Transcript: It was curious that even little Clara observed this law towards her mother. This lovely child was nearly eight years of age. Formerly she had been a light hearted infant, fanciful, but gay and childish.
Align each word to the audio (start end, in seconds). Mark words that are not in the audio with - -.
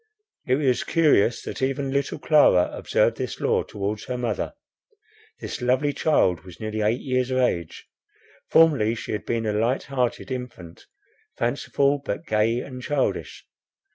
It 0.47 0.55
was 0.55 0.83
curious 0.83 1.43
that 1.43 1.61
even 1.61 1.91
little 1.91 2.17
Clara 2.17 2.71
observed 2.73 3.17
this 3.17 3.39
law 3.39 3.61
towards 3.61 4.05
her 4.05 4.17
mother. 4.17 4.53
This 5.39 5.61
lovely 5.61 5.93
child 5.93 6.41
was 6.43 6.59
nearly 6.59 6.81
eight 6.81 7.01
years 7.01 7.29
of 7.29 7.37
age. 7.37 7.85
Formerly 8.49 8.95
she 8.95 9.11
had 9.11 9.27
been 9.27 9.45
a 9.45 9.53
light 9.53 9.83
hearted 9.83 10.31
infant, 10.31 10.87
fanciful, 11.37 12.01
but 12.03 12.25
gay 12.25 12.61
and 12.61 12.81
childish. 12.81 13.45